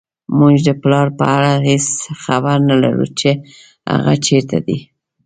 موږ 0.39 0.55
د 0.67 0.69
پلار 0.81 1.07
په 1.19 1.23
اړه 1.37 1.51
هېڅ 1.67 1.85
خبر 2.23 2.57
نه 2.69 2.75
لرو 2.83 3.05
چې 3.19 3.29
هغه 3.91 4.13
چېرته 4.25 4.57
دی 4.67 4.77